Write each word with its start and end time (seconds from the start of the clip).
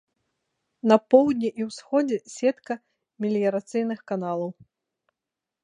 На 0.91 0.95
поўдні 1.13 1.49
і 1.61 1.67
ўсходзе 1.69 2.17
сетка 2.37 2.73
меліярацыйных 3.25 3.99
каналаў. 4.13 4.51